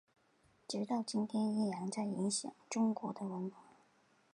[0.67, 3.57] 直到今天依然在影响中国的文化。